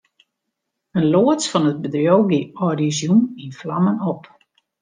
[0.97, 4.21] In loads fan it bedriuw gie âldjiersjûn yn flammen op.